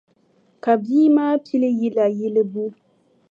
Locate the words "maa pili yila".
1.15-2.05